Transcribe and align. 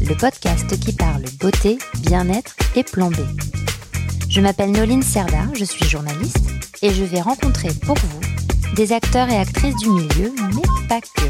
le 0.00 0.16
podcast 0.16 0.78
qui 0.80 0.92
parle 0.92 1.24
beauté, 1.40 1.78
bien-être 2.00 2.56
et 2.76 2.82
plan 2.84 3.10
B. 3.10 3.16
Je 4.28 4.40
m'appelle 4.40 4.72
Noline 4.72 5.02
Serda, 5.02 5.46
je 5.54 5.64
suis 5.64 5.84
journaliste 5.84 6.50
et 6.82 6.90
je 6.90 7.04
vais 7.04 7.20
rencontrer 7.20 7.68
pour 7.84 7.96
vous 7.96 8.20
des 8.74 8.92
acteurs 8.92 9.28
et 9.28 9.36
actrices 9.36 9.76
du 9.76 9.90
milieu, 9.90 10.32
mais 10.54 10.88
pas 10.88 11.00
que. 11.00 11.28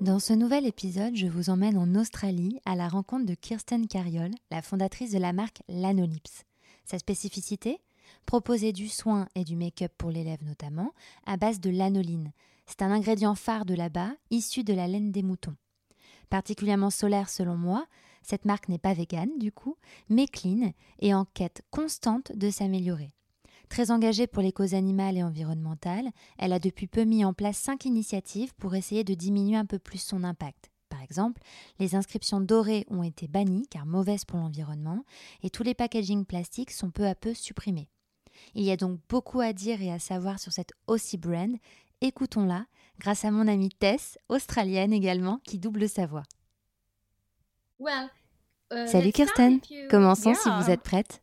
Dans 0.00 0.18
ce 0.18 0.32
nouvel 0.34 0.66
épisode, 0.66 1.16
je 1.16 1.26
vous 1.26 1.48
emmène 1.48 1.78
en 1.78 1.94
Australie 1.94 2.60
à 2.66 2.76
la 2.76 2.88
rencontre 2.88 3.24
de 3.24 3.34
Kirsten 3.34 3.86
Carriol, 3.86 4.30
la 4.50 4.60
fondatrice 4.60 5.12
de 5.12 5.18
la 5.18 5.32
marque 5.32 5.62
Lanolips. 5.68 6.44
Sa 6.84 6.98
spécificité? 6.98 7.80
Proposer 8.26 8.72
du 8.72 8.88
soin 8.88 9.28
et 9.34 9.44
du 9.44 9.56
make-up 9.56 9.92
pour 9.96 10.10
l'élève 10.10 10.44
notamment, 10.44 10.92
à 11.26 11.36
base 11.38 11.60
de 11.60 11.70
lanoline. 11.70 12.32
C'est 12.66 12.82
un 12.82 12.90
ingrédient 12.90 13.34
phare 13.34 13.64
de 13.64 13.74
là-bas, 13.74 14.12
issu 14.30 14.64
de 14.64 14.74
la 14.74 14.86
laine 14.86 15.12
des 15.12 15.22
moutons. 15.22 15.56
Particulièrement 16.30 16.90
solaire 16.90 17.28
selon 17.28 17.56
moi, 17.56 17.86
cette 18.22 18.44
marque 18.44 18.68
n'est 18.68 18.78
pas 18.78 18.94
végane 18.94 19.38
du 19.38 19.52
coup, 19.52 19.76
mais 20.08 20.26
clean 20.26 20.72
et 21.00 21.14
en 21.14 21.26
quête 21.26 21.62
constante 21.70 22.32
de 22.32 22.50
s'améliorer. 22.50 23.12
Très 23.68 23.90
engagée 23.90 24.26
pour 24.26 24.42
les 24.42 24.52
causes 24.52 24.74
animales 24.74 25.16
et 25.16 25.22
environnementales, 25.22 26.10
elle 26.38 26.52
a 26.52 26.58
depuis 26.58 26.86
peu 26.86 27.04
mis 27.04 27.24
en 27.24 27.32
place 27.32 27.58
cinq 27.58 27.84
initiatives 27.84 28.54
pour 28.54 28.74
essayer 28.74 29.04
de 29.04 29.14
diminuer 29.14 29.56
un 29.56 29.66
peu 29.66 29.78
plus 29.78 29.98
son 29.98 30.24
impact. 30.24 30.70
Par 30.88 31.02
exemple, 31.02 31.42
les 31.78 31.94
inscriptions 31.94 32.40
dorées 32.40 32.86
ont 32.88 33.02
été 33.02 33.26
bannies 33.26 33.66
car 33.68 33.84
mauvaises 33.84 34.24
pour 34.24 34.38
l'environnement 34.38 35.04
et 35.42 35.50
tous 35.50 35.62
les 35.62 35.74
packagings 35.74 36.24
plastiques 36.24 36.70
sont 36.70 36.90
peu 36.90 37.06
à 37.06 37.14
peu 37.14 37.34
supprimés. 37.34 37.88
Il 38.54 38.64
y 38.64 38.70
a 38.70 38.76
donc 38.76 39.00
beaucoup 39.08 39.40
à 39.40 39.52
dire 39.52 39.82
et 39.82 39.92
à 39.92 39.98
savoir 39.98 40.38
sur 40.38 40.52
cette 40.52 40.72
Aussie 40.86 41.18
brand. 41.18 41.56
Écoutons-la 42.04 42.66
grâce 42.98 43.24
à 43.24 43.30
mon 43.30 43.48
amie 43.48 43.70
Tess, 43.70 44.18
australienne 44.28 44.92
également, 44.92 45.40
qui 45.42 45.58
double 45.58 45.88
sa 45.88 46.04
voix. 46.04 46.24
Salut 48.86 49.10
Kirsten, 49.10 49.58
commençons 49.88 50.34
si 50.34 50.50
vous 50.50 50.70
êtes 50.70 50.82
prête. 50.82 51.22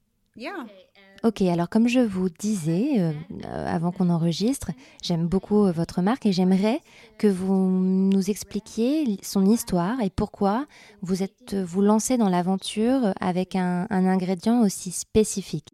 Ok, 1.23 1.43
alors 1.43 1.69
comme 1.69 1.87
je 1.87 1.99
vous 1.99 2.29
disais 2.29 2.93
euh, 2.97 3.11
euh, 3.45 3.67
avant 3.67 3.91
qu'on 3.91 4.09
enregistre, 4.09 4.71
j'aime 5.03 5.27
beaucoup 5.27 5.65
euh, 5.65 5.71
votre 5.71 6.01
marque 6.01 6.25
et 6.25 6.31
j'aimerais 6.31 6.81
que 7.19 7.27
vous 7.27 7.69
nous 7.69 8.31
expliquiez 8.31 9.19
son 9.21 9.45
histoire 9.45 10.01
et 10.01 10.09
pourquoi 10.09 10.65
vous 11.03 11.21
êtes 11.21 11.53
vous 11.53 11.81
lancez 11.83 12.17
dans 12.17 12.29
l'aventure 12.29 13.13
avec 13.19 13.55
un, 13.55 13.85
un, 13.91 14.07
ingrédient 14.07 14.61
aussi 14.61 14.89
spécifique. 14.89 15.67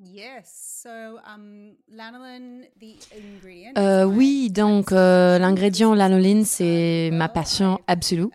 Euh, 3.77 4.03
oui, 4.05 4.49
donc 4.49 4.91
euh, 4.91 5.39
l'ingrédient 5.39 5.93
lanoline, 5.93 6.45
c'est 6.45 7.09
ma 7.11 7.29
passion 7.29 7.79
absolue. 7.87 8.29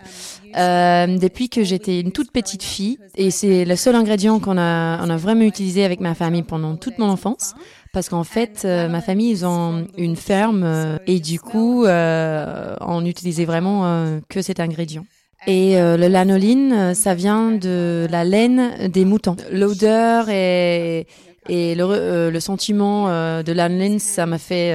Euh, 0.57 1.19
depuis 1.19 1.49
que 1.49 1.65
j'étais 1.65 2.01
une 2.01 2.13
toute 2.13 2.31
petite 2.31 2.63
fille, 2.63 2.99
et 3.15 3.31
c'est 3.31 3.65
le 3.65 3.77
seul 3.77 3.95
ingrédient 3.95 4.39
qu'on 4.39 4.59
a, 4.59 5.03
on 5.05 5.09
a 5.09 5.17
vraiment 5.17 5.43
utilisé 5.43 5.85
avec 5.85 6.01
ma 6.01 6.15
famille 6.15 6.43
pendant 6.43 6.77
toute 6.77 6.99
enfance. 7.09 7.55
Parce 7.93 8.09
qu'en 8.09 8.25
fait, 8.25 8.63
euh, 8.65 8.89
ma 8.89 9.03
famille, 9.03 9.31
ils 9.31 9.45
ont 9.45 9.87
une 9.99 10.17
ferme 10.17 10.63
euh, 10.65 10.97
et 11.07 11.21
du 11.21 11.39
coup, 11.39 11.85
euh, 11.85 12.75
on 12.81 13.05
utilisait 13.05 13.45
vraiment 13.45 14.21
que 14.29 14.41
cet 14.41 14.61
ingrédient. 14.61 15.05
Et 15.47 15.75
le 15.75 16.07
lanoline, 16.07 16.95
ça 16.95 17.15
vient 17.15 17.51
de 17.51 18.07
la 18.09 18.23
laine 18.23 18.89
des 18.89 19.05
moutons. 19.05 19.37
L'odeur 19.51 20.29
et 20.29 21.07
et 21.49 21.75
le, 21.75 22.31
le 22.31 22.41
sentiment 22.41 23.09
de 23.43 23.53
l'anneline, 23.53 23.99
ça 23.99 24.27
m'a 24.27 24.39
fait... 24.39 24.73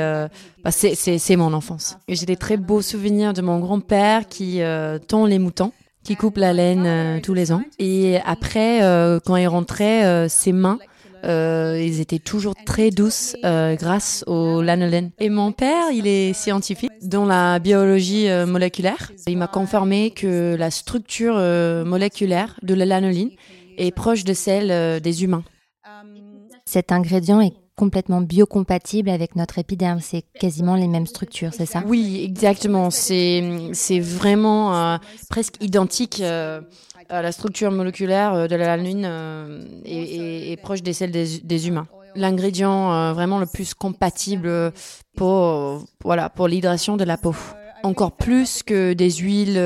Bah, 0.65 0.71
c'est 0.71 1.35
mon 1.38 1.53
enfance. 1.53 1.97
J'ai 2.09 2.25
des 2.25 2.35
très 2.35 2.57
beaux 2.57 2.81
souvenirs 2.81 3.31
de 3.31 3.41
mon 3.41 3.59
grand-père 3.59 4.27
qui 4.27 4.59
tond 5.07 5.25
les 5.25 5.39
moutons 5.39 5.71
qui 6.03 6.17
coupe 6.17 6.35
la 6.35 6.51
laine 6.51 7.21
tous 7.21 7.33
les 7.33 7.53
ans. 7.53 7.63
Et 7.79 8.19
après, 8.25 8.81
quand 9.25 9.38
il 9.38 9.47
rentrait, 9.47 10.27
ses 10.27 10.51
mains, 10.51 10.79
ils 11.27 11.99
étaient 11.99 12.19
toujours 12.19 12.55
très 12.65 12.89
douces 12.89 13.35
grâce 13.43 14.23
au 14.27 14.61
lanolin. 14.61 15.09
Et 15.19 15.29
mon 15.29 15.51
père, 15.51 15.91
il 15.91 16.07
est 16.07 16.33
scientifique 16.33 16.91
dans 17.01 17.25
la 17.25 17.59
biologie 17.59 18.27
moléculaire. 18.47 19.11
Il 19.27 19.38
m'a 19.38 19.47
confirmé 19.47 20.11
que 20.11 20.55
la 20.55 20.71
structure 20.71 21.35
moléculaire 21.85 22.59
de 22.63 22.73
la 22.73 22.85
lanoline 22.85 23.31
est 23.77 23.91
proche 23.91 24.23
de 24.23 24.33
celle 24.33 25.01
des 25.01 25.23
humains. 25.23 25.43
Cet 26.65 26.91
ingrédient 26.91 27.41
est 27.41 27.53
complètement 27.77 28.21
biocompatible 28.21 29.09
avec 29.09 29.35
notre 29.38 29.59
épiderme. 29.59 29.99
C'est 30.01 30.23
quasiment 30.39 30.75
les 30.75 30.88
mêmes 30.88 31.05
structures, 31.05 31.53
c'est 31.53 31.67
ça? 31.67 31.83
Oui, 31.85 32.21
exactement. 32.25 32.89
C'est 32.89 33.99
vraiment 34.01 34.75
euh, 34.75 34.97
presque 35.29 35.55
identique. 35.61 36.19
Euh, 36.21 36.59
à 37.09 37.21
la 37.21 37.31
structure 37.31 37.71
moléculaire 37.71 38.33
euh, 38.33 38.47
de 38.47 38.55
la 38.57 38.75
lune 38.75 39.07
est, 39.85 40.61
proche 40.61 40.81
des 40.81 40.91
celles 40.91 41.11
des, 41.11 41.67
humains. 41.67 41.88
L'ingrédient 42.15 43.13
vraiment 43.13 43.39
le 43.39 43.45
plus 43.45 43.73
compatible 43.73 44.73
pour 45.15 45.85
voilà 46.03 46.29
pour 46.29 46.49
l'hydration 46.49 46.97
de 46.97 47.05
la 47.05 47.15
peau. 47.15 47.35
Encore 47.83 48.13
plus 48.13 48.63
que 48.63 48.94
des 48.94 49.11
huiles 49.11 49.59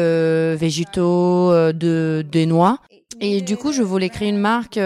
végétaux, 0.57 1.51
de 1.71 2.23
des 2.29 2.45
noix. 2.45 2.77
Et 3.21 3.41
du 3.41 3.57
coup, 3.57 3.71
je 3.71 3.81
voulais 3.81 4.09
créer 4.09 4.29
une 4.29 4.37
marque 4.37 4.79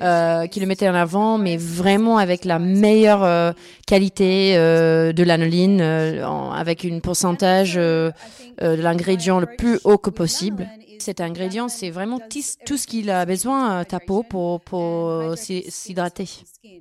euh, 0.00 0.46
qui 0.46 0.60
le 0.60 0.66
mettait 0.66 0.88
en 0.88 0.94
avant, 0.94 1.38
mais 1.38 1.56
vraiment 1.56 2.18
avec 2.18 2.44
la 2.44 2.60
meilleure 2.60 3.24
euh, 3.24 3.52
qualité 3.84 4.56
euh, 4.56 5.12
de 5.12 5.24
l'anoline, 5.24 5.80
avec 5.80 6.84
une 6.84 7.00
pourcentage 7.00 7.74
de 7.74 8.12
l'ingrédient 8.60 9.40
le 9.40 9.48
plus 9.56 9.80
haut 9.82 9.98
que 9.98 10.10
possible. 10.10 10.68
Cet 11.00 11.20
ingrédient, 11.20 11.68
c'est 11.68 11.90
vraiment 11.90 12.20
tout 12.64 12.76
ce 12.76 12.86
qu'il 12.86 13.10
a 13.10 13.26
besoin 13.26 13.84
ta 13.84 13.98
peau 13.98 14.22
pour, 14.22 14.60
pour 14.60 15.34
s'hydrater. 15.36 16.28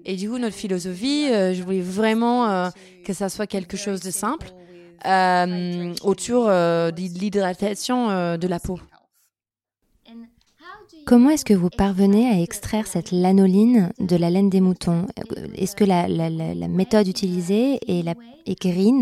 Et 0.05 0.16
du 0.16 0.29
coup, 0.29 0.38
notre 0.38 0.55
philosophie, 0.55 1.28
je 1.28 1.63
voulais 1.63 1.81
vraiment 1.81 2.72
que 3.03 3.13
ça 3.13 3.29
soit 3.29 3.47
quelque 3.47 3.78
chose 3.78 4.01
de 4.01 4.11
simple 4.11 4.47
autour 6.03 6.47
de 6.47 7.19
l'hydratation 7.19 8.38
de 8.38 8.47
la 8.47 8.59
peau. 8.59 8.79
Comment 11.07 11.29
est-ce 11.29 11.45
que 11.45 11.53
vous 11.53 11.69
parvenez 11.69 12.28
à 12.28 12.41
extraire 12.41 12.85
cette 12.85 13.13
lanoline 13.13 13.94
de 13.97 14.18
la 14.18 14.29
laine 14.29 14.50
des 14.50 14.59
moutons 14.59 15.07
Est-ce 15.56 15.73
que 15.73 15.85
la, 15.85 16.06
méthode 16.68 17.07
utilisée 17.07 17.79
est, 17.88 18.03
la, 18.03 18.13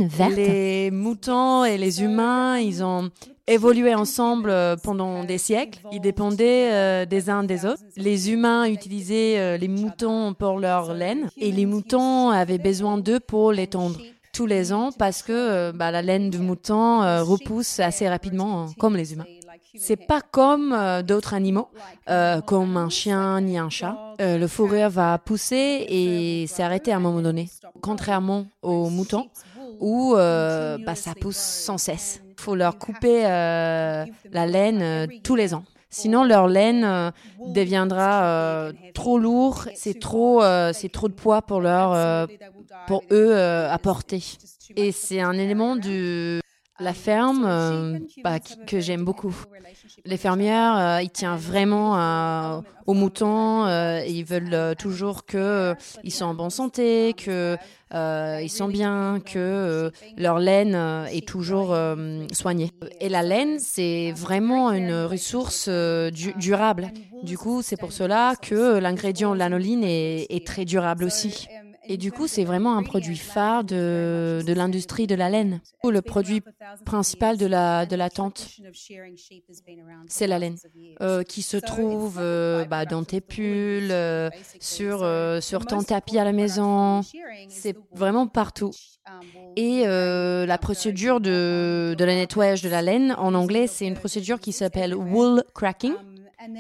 verte? 0.08 0.36
Les 0.36 0.92
moutons 0.92 1.66
et 1.66 1.80
les 1.80 2.04
humains, 2.04 2.60
ils 2.60 2.84
ont 2.84 3.10
évolué 3.48 3.96
ensemble 3.96 4.52
euh, 4.52 4.76
pendant 4.76 5.24
des 5.24 5.40
siècles. 5.40 5.80
Ils 5.92 6.00
dépendaient 6.00 6.72
euh, 6.72 7.06
des 7.08 7.32
uns 7.32 7.44
des 7.44 7.66
autres. 7.66 7.82
Les 7.98 8.32
humains 8.32 8.66
utilisaient 8.66 9.40
euh, 9.40 9.58
les 9.58 9.68
moutons 9.68 10.36
pour 10.36 10.60
leur 10.60 10.94
laine 10.94 11.32
et 11.38 11.52
les 11.52 11.66
moutons 11.66 12.30
avaient 12.30 12.60
besoin 12.60 13.00
d'eux 13.00 13.20
pour 13.20 13.52
les 13.52 13.66
tondre 13.66 14.00
tous 14.32 14.46
les 14.46 14.74
ans 14.74 14.92
parce 14.92 15.24
que 15.24 15.72
bah, 15.72 15.90
la 15.90 16.04
laine 16.04 16.30
du 16.30 16.38
mouton 16.38 17.00
repousse 17.24 17.80
assez 17.80 18.08
rapidement, 18.08 18.62
hein, 18.62 18.66
comme 18.78 18.96
les 18.96 19.14
humains. 19.14 19.26
C'est 19.78 19.96
pas 20.08 20.22
comme 20.22 20.74
euh, 20.74 21.02
d'autres 21.02 21.34
animaux, 21.34 21.70
euh, 22.10 22.42
comme 22.42 22.78
un 22.78 22.90
chien 22.90 23.42
ni 23.42 23.58
un 23.58 23.70
chat. 23.70 23.98
Euh, 24.22 24.38
le 24.38 24.48
fourrure 24.48 24.90
va 24.90 25.18
pousser 25.18 25.86
et 25.90 26.48
s'arrêter 26.48 26.92
à 26.92 26.98
un 26.98 27.00
moment 27.00 27.22
donné, 27.22 27.50
contrairement 27.82 28.48
aux 28.62 28.90
moutons 28.90 29.28
où 29.80 30.14
bah, 30.16 30.96
ça 30.96 31.14
pousse 31.20 31.38
sans 31.38 31.78
cesse. 31.78 32.22
Il 32.38 32.42
faut 32.42 32.56
leur 32.56 32.78
couper 32.78 33.24
la 33.24 34.06
laine 34.46 35.08
tous 35.24 35.36
les 35.36 35.54
ans. 35.54 35.64
Sinon, 35.90 36.24
leur 36.24 36.48
laine 36.48 37.12
deviendra 37.48 38.72
trop 38.94 39.20
lourd. 39.20 39.66
C'est 39.76 40.00
trop, 40.00 40.42
c'est 40.74 40.92
trop 40.92 41.10
de 41.10 41.14
poids 41.14 41.42
pour 41.42 41.60
leur, 41.60 42.28
pour 42.88 43.04
eux 43.12 43.36
à 43.36 43.78
porter. 43.80 44.24
Et 44.76 44.92
c'est 44.92 45.22
un 45.22 45.34
élément 45.34 45.76
du 45.76 46.40
La 46.80 46.94
ferme, 46.94 47.46
euh, 47.48 48.00
bah, 48.22 48.40
que 48.40 48.82
j'aime 48.82 49.06
beaucoup. 49.06 49.34
Les 50.04 50.18
fermières, 50.18 50.78
euh, 50.78 51.02
ils 51.02 51.10
tiennent 51.10 51.38
vraiment 51.38 51.98
euh, 51.98 52.60
aux 52.86 52.94
moutons. 52.94 53.66
ils 54.06 54.26
veulent 54.26 54.76
toujours 54.76 55.26
que 55.26 55.74
ils 56.04 56.12
sont 56.12 56.26
en 56.26 56.34
bonne 56.34 56.50
santé, 56.50 57.14
que 57.14 57.56
ils 57.94 58.50
sont 58.50 58.68
bien, 58.68 59.22
que 59.26 59.90
leur 60.18 60.40
laine 60.40 60.76
est 61.10 61.26
toujours 61.26 61.76
soignée. 62.34 62.72
Et 63.00 63.08
la 63.08 63.24
laine, 63.24 63.58
c'est 63.60 64.12
vraiment 64.12 64.74
une 64.74 64.94
ressource 65.06 65.70
durable. 65.70 66.92
Du 67.24 67.38
coup, 67.38 67.62
c'est 67.62 67.78
pour 67.78 67.94
cela 67.94 68.34
que 68.42 68.80
l'ingrédient 68.80 69.34
lanoline 69.34 69.86
est 69.86 70.46
très 70.46 70.66
durable 70.66 71.06
aussi. 71.06 71.48
Et 71.88 71.98
du 71.98 72.12
coup, 72.12 72.28
c'est 72.28 72.44
vraiment 72.44 72.78
un 72.78 72.84
produit 72.84 73.18
phare 73.18 73.64
de, 73.64 74.44
de 74.46 74.54
l'industrie 74.54 75.08
de 75.08 75.16
la 75.16 75.30
laine. 75.30 75.62
Le 75.84 76.02
produit 76.02 76.42
principal 76.86 77.38
de 77.38 77.46
la, 77.46 77.86
de 77.86 77.96
la 77.96 78.10
tente, 78.10 78.50
c'est 80.08 80.28
la 80.28 80.40
laine, 80.40 80.58
euh, 81.02 81.24
qui 81.24 81.42
se 81.42 81.58
trouve 81.58 82.18
euh, 82.20 82.66
bah, 82.66 82.86
dans 82.86 83.04
tes 83.04 83.22
pulls, 83.22 83.92
euh, 83.92 84.30
sur, 84.60 85.08
sur 85.42 85.66
ton 85.66 85.84
tapis 85.84 86.18
à 86.18 86.24
la 86.24 86.32
maison. 86.32 87.02
C'est 87.50 87.78
vraiment 87.94 88.28
partout. 88.28 88.72
Et 89.56 89.84
la 89.86 90.58
procédure 90.58 91.22
de, 91.22 91.96
de 91.98 92.06
la 92.06 92.16
nettoyage 92.16 92.62
de 92.62 92.70
la 92.70 92.82
laine, 92.82 93.16
en 93.18 93.34
anglais, 93.34 93.68
c'est 93.68 93.86
une 93.86 93.96
procédure 93.96 94.40
qui 94.40 94.52
s'appelle 94.52 94.96
wool 94.96 95.44
cracking. 95.54 95.94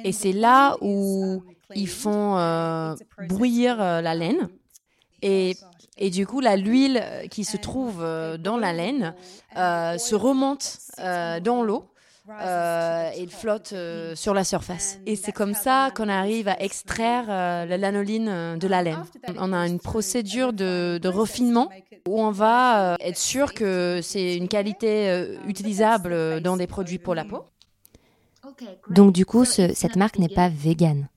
Et 0.03 0.11
c'est 0.11 0.31
là 0.33 0.77
où 0.81 1.43
ils 1.73 1.89
font 1.89 2.95
bouillir 3.27 3.77
la 3.77 4.13
laine 4.13 4.49
et, 5.97 6.09
du 6.09 6.27
coup, 6.27 6.41
l'huile 6.41 7.01
euh, 7.01 7.27
qui 7.27 7.43
se 7.43 7.57
trouve 7.57 8.01
euh, 8.01 8.37
dans 8.37 8.57
la 8.57 8.73
laine 8.73 9.15
euh, 9.57 9.97
se 9.97 10.15
remonte 10.15 10.77
dans 10.97 11.63
l'eau. 11.63 11.85
et 12.29 13.27
flotte 13.27 13.73
sur 14.15 14.33
la 14.33 14.43
surface. 14.43 14.97
Et 15.05 15.15
c'est 15.15 15.31
comme 15.31 15.53
ça 15.53 15.91
qu'on 15.95 16.09
arrive 16.09 16.47
à 16.47 16.59
extraire 16.61 17.27
la 17.27 17.77
lanoline 17.77 18.57
de 18.57 18.67
la 18.67 18.81
laine. 18.81 19.03
On 19.37 19.53
a 19.53 19.67
une 19.67 19.79
procédure 19.79 20.51
de, 20.51 20.99
de 21.01 21.09
refinement 21.09 21.69
où 22.07 22.19
on 22.19 22.31
va 22.31 22.95
être 22.99 23.17
sûr 23.17 23.53
que 23.53 23.99
c'est 24.01 24.35
une 24.35 24.47
qualité 24.47 25.27
utilisable 25.47 26.41
dans 26.41 26.57
des 26.57 26.67
produits 26.67 26.99
pour 26.99 27.13
la 27.13 27.25
peau. 27.25 27.43
Donc 28.89 29.13
du 29.13 29.25
coup, 29.25 29.45
cette 29.45 29.95
marque 29.95 30.17
n'est 30.17 30.29
pas 30.29 30.49
végane. 30.49 31.07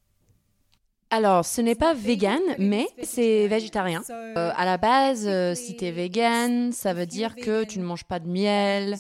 Alors, 1.11 1.47
ce 1.47 1.63
n'est 1.63 1.75
pas 1.75 1.95
vegan, 1.95 2.41
mais 2.59 2.87
c'est 3.03 3.47
végétarien. 3.49 4.03
Euh, 4.11 4.51
à 4.55 4.65
la 4.67 4.77
base, 4.77 5.25
euh, 5.27 5.55
si 5.55 5.75
tu 5.75 5.87
es 5.87 5.91
vegan, 5.91 6.71
ça 6.73 6.93
veut 6.93 7.07
dire 7.07 7.35
que 7.35 7.65
tu 7.65 7.79
ne 7.79 7.85
manges 7.85 8.05
pas 8.05 8.19
de 8.19 8.29
miel, 8.29 8.97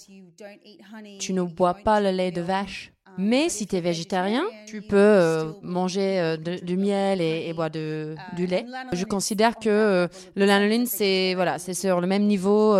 tu 1.19 1.35
ne 1.35 1.43
bois 1.43 1.75
pas 1.75 2.01
le 2.01 2.11
lait 2.11 2.31
de 2.31 2.41
vache. 2.41 2.93
Mais 3.19 3.49
si 3.49 3.67
tu 3.67 3.77
es 3.77 3.81
végétarien, 3.81 4.45
tu 4.67 4.81
peux 4.81 4.97
euh, 4.97 5.53
manger 5.63 6.37
du 6.63 6.77
miel 6.77 7.21
et, 7.21 7.53
boire 7.53 7.71
de, 7.71 8.15
du 8.37 8.47
lait. 8.47 8.65
Je 8.93 9.05
considère 9.05 9.57
que 9.57 10.09
le 10.35 10.45
lanoline, 10.47 10.87
c'est 10.87 11.35
voilà, 11.35 11.59
c'est 11.59 11.75
sur 11.75 12.01
le 12.01 12.07
même 12.07 12.25
niveau 12.25 12.75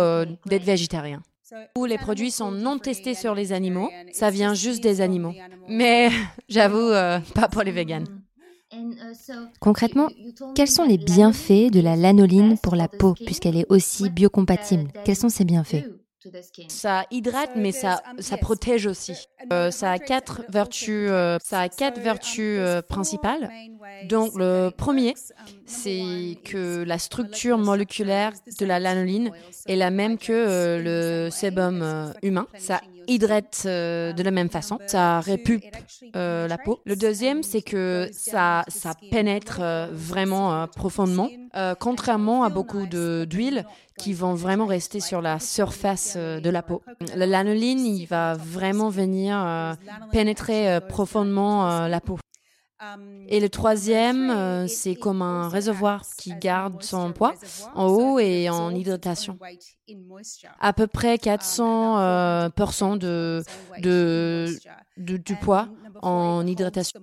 d'être 0.45 0.63
végétarien. 0.63 1.21
Où 1.77 1.85
les 1.85 1.97
produits 1.97 2.31
sont 2.31 2.51
non 2.51 2.77
testés 2.79 3.15
sur 3.15 3.35
les 3.35 3.53
animaux, 3.53 3.89
ça 4.11 4.29
vient 4.29 4.53
juste 4.53 4.81
des 4.81 5.01
animaux. 5.01 5.33
Mais 5.67 6.09
j'avoue, 6.49 6.89
pas 7.35 7.47
pour 7.51 7.63
les 7.63 7.71
véganes. 7.71 8.18
Concrètement, 9.59 10.09
quels 10.55 10.67
sont 10.67 10.85
les 10.85 10.97
bienfaits 10.97 11.71
de 11.71 11.79
la 11.79 11.95
lanoline 11.95 12.57
pour 12.57 12.75
la 12.75 12.87
peau, 12.87 13.13
puisqu'elle 13.13 13.57
est 13.57 13.65
aussi 13.69 14.09
biocompatible? 14.09 14.91
Quels 15.05 15.15
sont 15.15 15.29
ses 15.29 15.45
bienfaits? 15.45 15.85
ça 16.67 17.05
hydrate, 17.11 17.51
mais 17.55 17.71
ça, 17.71 18.01
ça 18.19 18.37
protège 18.37 18.85
aussi. 18.85 19.13
Euh, 19.53 19.71
ça 19.71 19.91
a 19.91 19.99
quatre 19.99 20.43
vertus, 20.49 21.09
euh, 21.09 21.37
ça 21.43 21.61
a 21.61 21.69
quatre 21.69 21.99
vertus 21.99 22.57
euh, 22.59 22.81
principales. 22.81 23.49
Donc 24.05 24.33
le 24.35 24.69
premier, 24.69 25.13
c'est 25.65 26.37
que 26.43 26.83
la 26.83 26.99
structure 26.99 27.57
moléculaire 27.57 28.33
de 28.59 28.65
la 28.65 28.79
lanoline 28.79 29.31
est 29.67 29.75
la 29.75 29.91
même 29.91 30.17
que 30.17 30.81
le 30.83 31.29
sébum 31.29 32.13
humain. 32.21 32.47
Ça 32.57 32.81
hydrate 33.07 33.61
de 33.65 34.23
la 34.23 34.31
même 34.31 34.49
façon, 34.49 34.79
ça 34.87 35.19
répulpe 35.19 35.65
la 36.13 36.57
peau. 36.57 36.79
Le 36.85 36.95
deuxième, 36.95 37.43
c'est 37.43 37.61
que 37.61 38.09
ça, 38.11 38.63
ça 38.67 38.93
pénètre 39.11 39.61
vraiment 39.91 40.67
profondément, 40.67 41.29
contrairement 41.79 42.43
à 42.43 42.49
beaucoup 42.49 42.85
d'huiles 42.85 43.65
qui 43.99 44.13
vont 44.13 44.33
vraiment 44.33 44.65
rester 44.65 44.99
sur 44.99 45.21
la 45.21 45.39
surface 45.39 46.13
euh, 46.15 46.39
de 46.39 46.49
la 46.49 46.63
peau. 46.63 46.81
Lanoline, 47.15 47.85
il 47.85 48.05
va 48.05 48.33
vraiment 48.35 48.89
venir 48.89 49.37
euh, 49.37 49.73
pénétrer 50.11 50.69
euh, 50.69 50.79
profondément 50.79 51.87
la 51.87 52.01
peau. 52.01 52.17
Et 53.27 53.39
le 53.39 53.49
troisième, 53.49 54.67
c'est 54.67 54.95
comme 54.95 55.21
un 55.21 55.49
réservoir 55.49 56.03
qui 56.17 56.33
garde 56.35 56.81
son 56.81 57.11
poids 57.11 57.33
en 57.75 57.87
eau 57.87 58.19
et 58.19 58.49
en 58.49 58.73
hydratation. 58.73 59.37
À 60.59 60.73
peu 60.73 60.87
près 60.87 61.15
400% 61.15 62.97
de, 62.97 63.43
de, 63.79 64.47
du 64.97 65.35
poids 65.35 65.67
en 66.01 66.45
hydratation. 66.45 66.99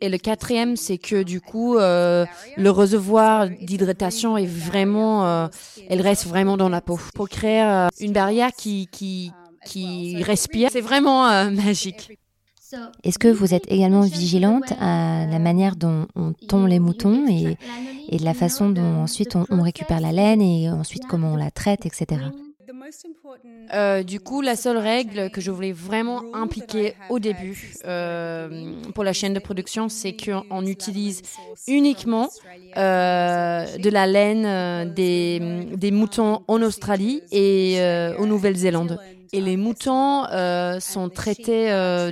Et 0.00 0.08
le 0.08 0.18
quatrième, 0.18 0.76
c'est 0.76 0.98
que 0.98 1.22
du 1.22 1.40
coup, 1.40 1.76
euh, 1.76 2.26
le 2.56 2.70
réservoir 2.70 3.48
d'hydratation 3.48 4.36
est 4.36 4.46
vraiment, 4.46 5.26
euh, 5.26 5.48
elle 5.88 6.00
reste 6.00 6.26
vraiment 6.26 6.56
dans 6.56 6.68
la 6.68 6.80
peau 6.80 6.98
pour 7.14 7.28
créer 7.28 7.62
euh, 7.62 7.88
une 8.00 8.12
barrière 8.12 8.52
qui, 8.52 8.88
qui, 8.90 9.32
qui 9.64 10.22
respire. 10.22 10.70
C'est 10.72 10.80
vraiment 10.80 11.50
magique. 11.50 12.18
Est-ce 13.04 13.18
que 13.18 13.28
vous 13.28 13.54
êtes 13.54 13.70
également 13.70 14.02
vigilante 14.02 14.72
à 14.80 15.26
la 15.26 15.38
manière 15.38 15.76
dont 15.76 16.06
on 16.14 16.32
tond 16.32 16.66
les 16.66 16.78
moutons 16.78 17.26
et, 17.28 17.56
de 18.16 18.24
la 18.24 18.34
façon 18.34 18.70
dont 18.70 19.02
ensuite 19.02 19.36
on, 19.36 19.62
récupère 19.62 20.00
la 20.00 20.12
laine 20.12 20.42
et 20.42 20.70
ensuite 20.70 21.06
comment 21.06 21.32
on 21.32 21.36
la 21.36 21.50
traite, 21.50 21.86
etc. 21.86 22.20
Euh, 23.72 24.02
du 24.02 24.20
coup, 24.20 24.42
la 24.42 24.56
seule 24.56 24.76
règle 24.76 25.30
que 25.30 25.40
je 25.40 25.50
voulais 25.50 25.72
vraiment 25.72 26.22
impliquer 26.34 26.94
au 27.08 27.18
début 27.18 27.74
euh, 27.86 28.74
pour 28.94 29.04
la 29.04 29.12
chaîne 29.12 29.34
de 29.34 29.38
production, 29.38 29.88
c'est 29.88 30.14
qu'on 30.14 30.66
utilise 30.66 31.22
uniquement 31.66 32.28
euh, 32.76 33.78
de 33.78 33.88
la 33.90 34.06
laine 34.06 34.92
des, 34.92 35.90
moutons 35.90 36.42
en 36.48 36.60
Australie 36.62 37.22
et 37.30 37.78
en 38.18 38.26
Nouvelle-Zélande. 38.26 38.98
Et 39.34 39.40
les 39.40 39.56
moutons 39.56 40.24
sont 40.80 41.08
traités 41.08 41.70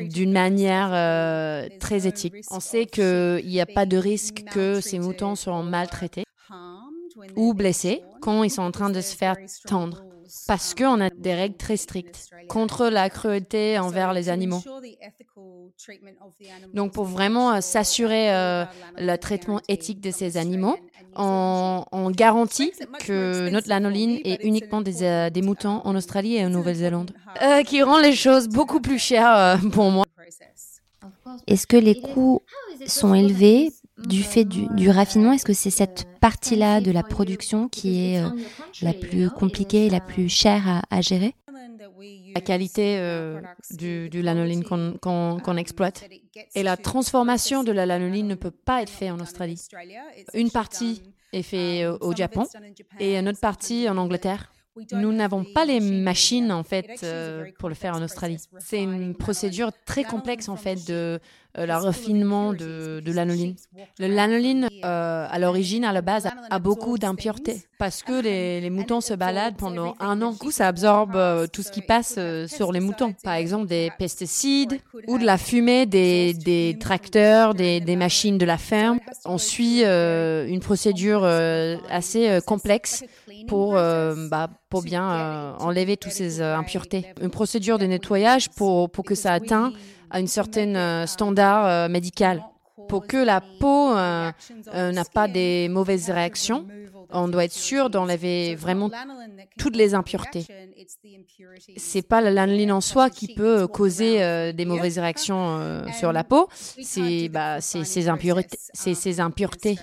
d'une 0.09 0.33
manière 0.33 1.69
très 1.79 2.07
éthique. 2.07 2.35
On 2.51 2.61
sait 2.61 2.87
qu'il 2.87 3.45
n'y 3.47 3.61
a 3.61 3.67
pas 3.67 3.87
de 3.87 3.97
risque 3.97 4.45
que 4.53 4.81
ces 4.81 4.99
moutons 4.99 5.35
soient 5.35 5.63
maltraités 5.63 6.25
ou 7.37 7.53
blessés 7.55 8.03
quand 8.21 8.43
ils 8.43 8.51
sont 8.51 8.63
en 8.63 8.71
train 8.71 8.91
de 8.91 9.01
se 9.01 9.15
faire 9.15 9.37
tendre 9.67 10.03
parce 10.47 10.75
qu'on 10.75 11.01
a 11.01 11.11
des 11.11 11.35
règles 11.35 11.57
très 11.57 11.77
strictes 11.77 12.31
contre 12.49 12.87
la 12.87 13.11
cruauté 13.11 13.79
envers 13.79 14.13
les 14.13 14.29
animaux. 14.29 14.63
Donc 16.75 16.93
pour 16.93 17.05
vraiment 17.05 17.53
euh, 17.53 17.61
s'assurer 17.61 18.35
euh, 18.35 18.65
le 18.97 19.17
traitement 19.17 19.61
éthique 19.69 20.01
de 20.01 20.11
ces 20.11 20.37
animaux, 20.37 20.77
on, 21.17 22.11
garantit 22.11 22.73
que 23.01 23.49
notre 23.51 23.69
lanoline 23.69 24.21
est 24.25 24.43
uniquement 24.45 24.81
des, 24.81 25.03
euh, 25.03 25.31
des, 25.31 25.43
moutons 25.43 25.81
en 25.85 25.97
Australie 25.97 26.37
et 26.37 26.45
en 26.45 26.51
Nouvelle-Zélande, 26.51 27.13
qui 27.67 27.83
rend 27.83 27.99
les 27.99 28.15
choses 28.15 28.49
beaucoup 28.49 28.81
plus 28.81 28.99
chères 28.99 29.59
pour 29.73 29.91
moi. 29.91 30.05
Est-ce 31.47 31.67
que 31.67 31.77
les 31.77 32.01
coûts 32.01 32.43
sont 32.87 33.15
élevés 33.15 33.73
du 33.99 34.23
fait 34.23 34.45
du, 34.45 34.91
raffinement? 34.91 35.33
Est-ce 35.33 35.45
que 35.45 35.53
c'est 35.53 35.71
cette 35.71 36.07
partie-là 36.21 36.81
de 36.81 36.91
la 36.91 37.03
production 37.03 37.69
qui 37.69 38.07
est 38.07 38.23
euh, 38.23 38.29
la 38.83 38.93
plus 38.93 39.31
compliquée 39.31 39.87
et 39.87 39.91
la 39.91 40.01
plus 40.01 40.29
chère 40.29 40.83
à, 40.91 41.01
gérer? 41.01 41.35
La 42.35 42.41
qualité 42.41 42.99
euh, 42.99 43.41
du, 43.71 44.09
lanoline 44.23 44.65
qu'on 44.65 45.57
exploite. 45.57 46.05
Et 46.55 46.63
la 46.63 46.77
transformation 46.77 47.65
de 47.65 47.73
la 47.73 47.87
lanoline 47.87 48.27
ne 48.27 48.35
peut 48.35 48.51
pas 48.51 48.83
être 48.83 48.91
faite 48.91 49.11
en 49.11 49.21
Australie. 49.21 49.61
Une 50.35 50.51
partie 50.51 51.03
est 51.33 51.43
faite 51.43 51.85
euh, 51.85 51.99
au 52.01 52.15
Japon 52.15 52.45
et 52.99 53.17
une 53.17 53.29
autre 53.29 53.41
partie 53.41 53.89
en 53.89 53.97
Angleterre. 53.97 54.53
Nous 54.93 55.13
n'avons 55.13 55.45
pas 55.45 55.65
les 55.65 55.81
machines 55.81 56.53
en 56.53 56.63
fait 56.63 57.05
pour 57.59 57.69
le 57.69 57.75
faire 57.75 57.95
en 57.95 58.03
Australie. 58.03 58.39
C'est 58.61 58.83
une 58.83 59.15
procédure 59.15 59.73
très 59.85 60.05
complexe 60.05 60.49
en 60.49 60.57
fait 60.57 60.87
de 60.87 60.95
euh, 60.95 61.19
le 61.57 61.73
raffinement 61.73 62.53
de, 62.53 63.03
l'anoline. 63.07 63.55
Lanoline, 63.99 64.69
euh, 64.85 65.27
à 65.29 65.39
l'origine, 65.39 65.85
à 65.85 65.93
la 65.93 66.03
base, 66.03 66.29
a, 66.51 66.59
beaucoup 66.59 66.99
d'impuretés 66.99 67.63
parce 67.79 68.03
que 68.03 68.21
les, 68.21 68.71
moutons 68.71 69.01
se 69.01 69.15
baladent 69.15 69.57
pendant 69.57 69.95
un 70.01 70.21
an. 70.23 70.33
Du 70.33 70.39
coup, 70.39 70.51
ça 70.51 70.69
absorbe 70.69 71.17
euh, 71.17 71.47
tout 71.47 71.63
ce 71.63 71.73
qui 71.73 71.81
passe 71.81 72.19
sur 72.47 72.73
les 72.73 72.81
moutons. 72.81 73.15
Par 73.25 73.35
exemple, 73.35 73.67
des 73.67 73.91
pesticides 73.99 74.81
ou 75.07 75.19
de 75.19 75.25
la 75.25 75.39
fumée 75.39 75.87
des, 75.87 76.77
tracteurs, 76.79 77.55
des, 77.55 77.81
des, 77.81 77.97
machines 77.97 78.39
de 78.39 78.45
la 78.47 78.59
ferme. 78.59 79.01
On 79.25 79.39
suit 79.39 79.83
une 79.85 80.61
procédure 80.61 81.25
assez 81.25 82.39
complexe 82.47 83.05
pour, 83.49 83.73
bah, 83.73 84.51
pour 84.69 84.83
bien 84.83 85.57
enlever 85.59 85.97
toutes 85.97 86.13
ces 86.13 86.41
impuretés. 86.41 87.07
Une 87.21 87.31
procédure 87.31 87.79
de 87.79 87.87
nettoyage 87.87 88.51
pour, 88.51 88.91
pour 88.91 89.05
que 89.05 89.15
ça 89.15 89.33
atteigne 89.33 89.73
à 90.11 90.21
une 90.21 90.27
certaine 90.27 91.07
standard 91.07 91.89
médical. 91.89 92.43
Pour 92.89 93.07
que 93.07 93.17
la 93.17 93.41
peau 93.41 93.95
n'a 93.95 95.05
pas 95.13 95.29
des 95.29 95.69
mauvaises 95.69 96.11
réactions, 96.11 96.67
on 97.13 97.29
doit 97.29 97.45
être 97.45 97.53
sûr 97.53 97.91
d'enlever 97.91 98.55
vraiment 98.55 98.91
toutes 99.59 99.77
les 99.77 99.95
impuretés. 99.95 100.47
C'est 101.77 102.07
pas 102.07 102.21
l'aniline 102.21 102.73
en 102.73 102.81
soi 102.81 103.11
qui 103.11 103.35
peut 103.35 103.67
causer 103.67 104.23
euh, 104.23 104.53
des 104.53 104.65
mauvaises 104.65 104.99
réactions 104.99 105.59
euh, 105.59 105.83
sur 105.99 106.13
la 106.13 106.25
peau, 106.25 106.49
c'est 106.55 107.29
bah, 107.29 107.61
ces 107.61 108.09
impuretés. 108.09 109.79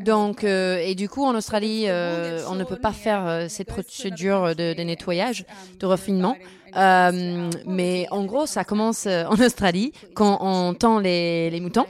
Donc, 0.00 0.44
euh, 0.44 0.78
et 0.78 0.94
du 0.94 1.08
coup, 1.08 1.24
en 1.24 1.34
Australie, 1.34 1.86
on 1.86 2.54
ne 2.54 2.64
peut 2.64 2.76
pas 2.76 2.92
faire 2.92 3.46
cette 3.48 3.68
procédure 3.68 4.54
de, 4.54 4.82
nettoyage, 4.82 5.44
de 5.78 5.86
refinement. 5.86 6.36
mais 6.74 8.06
en 8.10 8.24
gros, 8.24 8.46
ça 8.46 8.64
commence 8.64 9.06
en 9.06 9.40
Australie 9.40 9.92
quand 10.14 10.38
on 10.40 10.74
tend 10.74 10.98
les 10.98 11.60
moutons. 11.60 11.86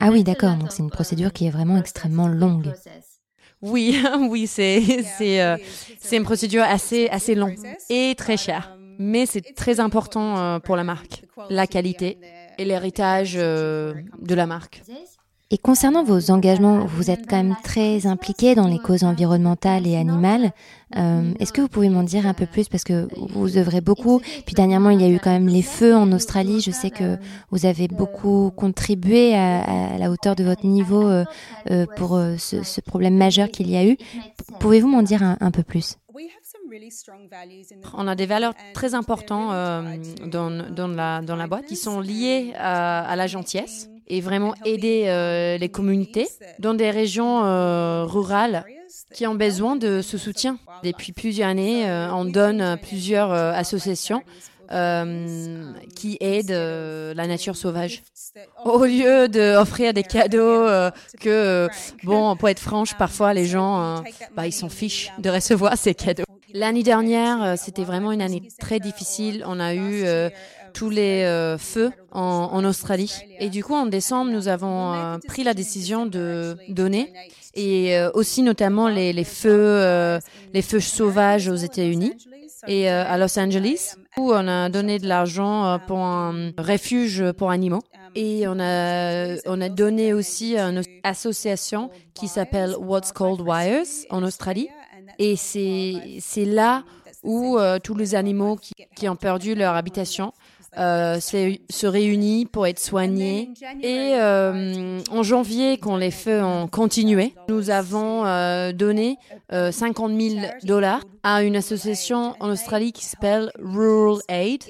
Ah 0.00 0.10
oui, 0.10 0.24
d'accord. 0.24 0.56
Donc 0.56 0.72
c'est 0.72 0.82
une 0.82 0.90
procédure 0.90 1.32
qui 1.32 1.46
est 1.46 1.50
vraiment 1.50 1.76
extrêmement 1.76 2.28
longue. 2.28 2.72
Oui, 3.60 4.00
oui, 4.30 4.46
c'est 4.46 5.02
c'est 5.02 5.42
euh, 5.42 5.56
c'est 5.98 6.16
une 6.16 6.24
procédure 6.24 6.62
assez 6.62 7.08
assez 7.08 7.34
longue 7.34 7.56
et 7.90 8.14
très 8.16 8.36
chère, 8.36 8.76
mais 8.98 9.26
c'est 9.26 9.54
très 9.54 9.80
important 9.80 10.38
euh, 10.38 10.58
pour 10.60 10.76
la 10.76 10.84
marque, 10.84 11.24
la 11.50 11.66
qualité 11.66 12.18
et 12.58 12.64
l'héritage 12.64 13.34
euh, 13.36 13.94
de 14.20 14.34
la 14.34 14.46
marque. 14.46 14.82
Et 15.50 15.56
concernant 15.56 16.04
vos 16.04 16.30
engagements, 16.30 16.84
vous 16.84 17.10
êtes 17.10 17.26
quand 17.26 17.38
même 17.38 17.56
très 17.64 18.06
impliqué 18.06 18.54
dans 18.54 18.66
les 18.66 18.78
causes 18.78 19.02
environnementales 19.02 19.86
et 19.86 19.96
animales. 19.96 20.52
Euh, 20.96 21.32
Est-ce 21.40 21.54
que 21.54 21.62
vous 21.62 21.68
pouvez 21.68 21.88
m'en 21.88 22.02
dire 22.02 22.26
un 22.26 22.34
peu 22.34 22.44
plus? 22.44 22.68
Parce 22.68 22.84
que 22.84 23.08
vous 23.30 23.56
œuvrez 23.56 23.80
beaucoup. 23.80 24.20
Puis 24.44 24.54
dernièrement, 24.54 24.90
il 24.90 25.00
y 25.00 25.04
a 25.04 25.08
eu 25.08 25.18
quand 25.18 25.30
même 25.30 25.48
les 25.48 25.62
feux 25.62 25.96
en 25.96 26.12
Australie. 26.12 26.60
Je 26.60 26.70
sais 26.70 26.90
que 26.90 27.16
vous 27.50 27.64
avez 27.64 27.88
beaucoup 27.88 28.50
contribué 28.54 29.34
à, 29.34 29.96
la 29.96 30.10
hauteur 30.10 30.36
de 30.36 30.44
votre 30.44 30.66
niveau 30.66 31.08
euh, 31.08 31.24
euh, 31.70 31.86
pour 31.96 32.16
euh, 32.16 32.36
ce, 32.36 32.62
ce, 32.62 32.82
problème 32.82 33.16
majeur 33.16 33.48
qu'il 33.48 33.70
y 33.70 33.76
a 33.78 33.86
eu. 33.86 33.96
Pouvez-vous 34.60 34.88
m'en 34.88 35.02
dire 35.02 35.22
un, 35.22 35.50
peu 35.50 35.62
plus? 35.62 35.96
On 37.94 38.06
a 38.06 38.14
des 38.14 38.26
valeurs 38.26 38.52
très 38.74 38.92
importantes 38.92 39.50
euh, 39.54 39.96
dans, 40.26 40.50
dans, 40.50 40.88
la, 40.88 41.22
dans 41.22 41.36
la 41.36 41.46
boîte 41.46 41.64
qui 41.64 41.76
sont 41.76 42.00
liées 42.00 42.52
à 42.54 43.16
la 43.16 43.26
gentillesse 43.26 43.88
et 44.08 44.20
vraiment 44.20 44.54
aider 44.64 45.04
euh, 45.06 45.58
les 45.58 45.68
communautés 45.68 46.28
dans 46.58 46.74
des 46.74 46.90
régions 46.90 47.44
euh, 47.44 48.04
rurales 48.04 48.64
qui 49.12 49.26
ont 49.26 49.34
besoin 49.34 49.76
de 49.76 50.02
ce 50.02 50.18
soutien. 50.18 50.58
Depuis 50.82 51.12
plusieurs 51.12 51.48
années, 51.48 51.88
euh, 51.88 52.12
on 52.12 52.24
donne 52.24 52.78
plusieurs 52.82 53.32
associations 53.32 54.22
qui 55.94 56.18
aident 56.20 56.50
la 56.50 57.26
nature 57.26 57.56
sauvage. 57.56 58.02
Au 58.64 58.84
lieu 58.84 59.26
d'offrir 59.28 59.94
des 59.94 60.02
cadeaux 60.02 60.66
que, 61.20 61.68
bon, 62.04 62.36
pour 62.36 62.50
être 62.50 62.60
franche, 62.60 62.94
parfois 62.94 63.32
les 63.32 63.46
gens, 63.46 64.02
bah, 64.36 64.46
ils 64.46 64.52
s'en 64.52 64.68
fichent 64.68 65.10
de 65.18 65.30
recevoir 65.30 65.78
ces 65.78 65.94
cadeaux. 65.94 66.24
L'année 66.52 66.82
dernière, 66.82 67.56
c'était 67.56 67.84
vraiment 67.84 68.12
une 68.12 68.20
année 68.20 68.42
très 68.58 68.78
difficile. 68.78 69.42
On 69.46 69.58
a 69.58 69.74
eu 69.74 70.04
tous 70.72 70.90
les 70.90 71.24
euh, 71.24 71.58
feux 71.58 71.90
en, 72.12 72.64
Australie. 72.64 73.14
Et 73.38 73.48
du 73.48 73.62
coup, 73.62 73.74
en 73.74 73.86
décembre, 73.86 74.30
nous 74.30 74.48
avons 74.48 74.92
euh, 74.92 75.18
pris 75.26 75.44
la 75.44 75.54
décision 75.54 76.06
de 76.06 76.56
donner 76.68 77.12
et 77.54 77.96
euh, 77.96 78.10
aussi 78.14 78.42
notamment 78.42 78.88
les, 78.88 79.24
feux, 79.24 80.18
les 80.52 80.62
feux 80.62 80.80
sauvages 80.80 81.48
aux 81.48 81.56
États-Unis 81.56 82.12
et 82.66 82.88
à 82.88 83.16
Los 83.18 83.38
Angeles 83.38 83.94
où 84.16 84.32
on 84.32 84.48
a 84.48 84.68
donné 84.68 84.98
de 84.98 85.06
l'argent 85.06 85.78
pour 85.86 85.98
un 85.98 86.50
refuge 86.58 87.32
pour 87.32 87.50
animaux. 87.50 87.82
Et 88.14 88.48
on 88.48 88.58
a, 88.58 89.36
on 89.46 89.60
a 89.60 89.68
donné 89.68 90.12
aussi 90.12 90.56
à 90.56 90.66
une 90.66 90.82
association 91.04 91.90
qui 92.14 92.26
s'appelle 92.26 92.74
What's 92.76 93.12
Called 93.12 93.40
Wires 93.40 93.86
en 94.10 94.24
Australie. 94.24 94.68
Et 95.18 95.36
c'est 95.36 96.44
là 96.44 96.82
où 97.22 97.58
tous 97.82 97.94
les 97.94 98.14
animaux 98.14 98.58
qui, 98.96 99.08
ont 99.08 99.16
perdu 99.16 99.54
leur 99.54 99.74
habitation 99.74 100.32
euh, 100.78 101.18
se 101.18 101.86
réunit 101.86 102.46
pour 102.46 102.66
être 102.66 102.78
soignés. 102.78 103.50
Et 103.82 104.12
euh, 104.14 105.00
en 105.10 105.22
janvier, 105.24 105.76
quand 105.78 105.96
les 105.96 106.12
feux 106.12 106.42
ont 106.42 106.68
continué, 106.68 107.34
nous 107.48 107.70
avons 107.70 108.24
euh, 108.24 108.72
donné 108.72 109.18
50 109.50 110.20
000 110.20 110.46
dollars 110.62 111.00
à 111.22 111.42
une 111.42 111.56
association 111.56 112.36
en 112.38 112.50
Australie 112.50 112.92
qui 112.92 113.04
s'appelle 113.04 113.50
Rural 113.58 114.20
Aid. 114.28 114.62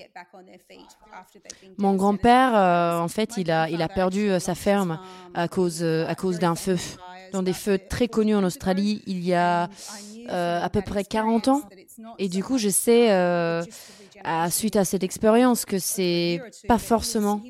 Mon 1.77 1.95
grand-père, 1.95 2.55
en 3.03 3.09
fait, 3.09 3.37
il 3.37 3.51
a, 3.51 3.69
il 3.69 3.83
a 3.83 3.89
perdu 3.89 4.31
sa 4.41 4.55
ferme 4.55 4.99
à 5.35 5.47
cause, 5.49 5.85
à 5.85 6.15
cause 6.15 6.39
d'un 6.39 6.55
feu. 6.55 6.77
Dans 7.33 7.43
des 7.43 7.53
feux 7.53 7.79
très 7.79 8.09
connus 8.09 8.35
en 8.35 8.45
Australie, 8.45 9.03
il 9.07 9.25
y 9.25 9.35
a 9.35 9.69
à 10.29 10.69
peu 10.71 10.83
près 10.83 11.05
40 11.05 11.49
ans. 11.49 11.63
Et 12.19 12.29
du 12.29 12.43
coup, 12.45 12.59
je 12.59 12.69
sais 12.69 13.09
suite 14.51 14.77
à 14.77 14.85
cette 14.85 15.03
expérience 15.03 15.65
que 15.65 15.79
c'est 15.79 16.41
pas 16.67 16.79
forcément. 16.79 17.43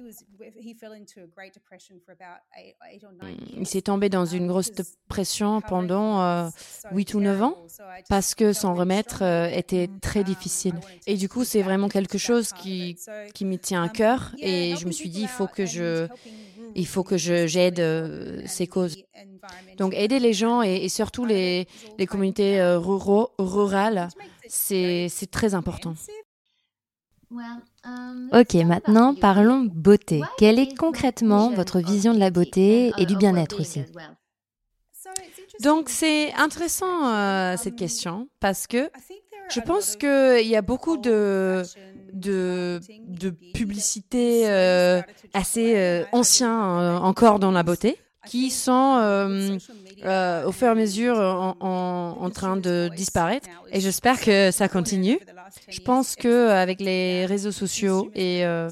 Il 3.57 3.67
s'est 3.67 3.83
tombé 3.83 4.09
dans 4.09 4.25
une 4.25 4.47
grosse 4.47 4.73
dépression 4.73 5.61
pendant 5.61 6.50
8 6.93 7.15
euh, 7.15 7.19
ou 7.19 7.21
9 7.21 7.43
ans 7.43 7.57
parce 8.09 8.35
que 8.35 8.53
s'en 8.53 8.75
remettre 8.75 9.23
euh, 9.23 9.49
était 9.49 9.88
très 10.00 10.25
difficile. 10.25 10.75
Et 11.07 11.17
du 11.17 11.29
coup, 11.29 11.45
c'est 11.45 11.62
vraiment 11.62 11.88
quelque 11.88 12.19
chose 12.19 12.53
qui, 12.53 12.97
qui 13.35 13.45
me 13.45 13.57
tient 13.57 13.83
à 13.83 13.88
cœur 13.88 14.33
et 14.38 14.75
je 14.77 14.87
me 14.87 14.93
suis 14.93 15.09
dit, 15.09 15.23
il 15.23 15.29
faut 15.29 15.47
que 15.47 15.67
je, 15.67 16.09
il 16.75 16.87
faut 16.87 17.05
que 17.05 17.17
j'aide 17.17 17.81
euh, 17.81 18.43
ces 18.47 18.67
causes. 18.67 18.97
Donc, 19.77 19.95
aider 19.95 20.19
les 20.19 20.33
gens 20.33 20.62
et, 20.62 20.88
surtout 20.88 21.25
les, 21.25 21.67
les 21.99 22.07
communautés 22.07 22.61
ruraux, 22.62 23.31
rurales, 23.38 24.09
c'est 24.49 25.09
très 25.31 25.55
important. 25.55 25.95
Um, 27.31 27.62
ok, 28.33 28.54
maintenant 28.66 29.14
parlons 29.14 29.68
beauté. 29.71 30.23
Quelle 30.38 30.59
est 30.59 30.76
concrètement 30.76 31.50
votre 31.50 31.80
vision 31.80 32.14
de 32.14 32.18
la 32.18 32.30
beauté 32.30 32.92
et 32.99 33.07
du 33.07 33.16
bien-être 33.16 33.61
aussi 33.61 33.83
Donc 35.62 35.88
c'est 35.88 36.33
intéressant 36.35 37.09
euh, 37.09 37.57
cette 37.57 37.76
question 37.76 38.28
parce 38.40 38.66
que 38.66 38.90
je 39.50 39.61
pense 39.61 39.97
qu'il 39.97 40.47
y 40.47 40.57
a 40.57 40.62
beaucoup 40.62 40.99
de, 40.99 41.62
de, 42.12 42.80
publicités 43.54 44.49
euh, 44.49 45.00
assez 45.33 45.76
euh, 45.76 46.04
anciens 46.12 46.99
encore 46.99 47.38
dans 47.38 47.50
la 47.50 47.62
beauté 47.62 47.99
qui 48.28 48.50
sont 48.50 49.58
au 50.04 50.52
fur 50.52 50.68
et 50.68 50.70
à 50.70 50.75
mesure 50.75 51.18
en, 51.18 52.16
en 52.20 52.30
train 52.30 52.56
de 52.56 52.90
disparaître 52.94 53.49
et 53.73 53.80
j'espère 53.80 54.20
que 54.20 54.50
ça 54.50 54.68
continue. 54.68 55.18
Je 55.68 55.80
pense 55.80 56.16
que 56.16 56.49
avec 56.50 56.80
les 56.80 57.26
réseaux 57.26 57.52
sociaux 57.52 58.11
et 58.14 58.44
euh, 58.44 58.70